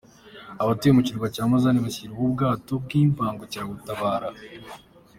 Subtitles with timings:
[0.61, 4.27] Abatuye ku kirwa cya Mazane bashyikirijwe ubwato bw’imbangukiragutabara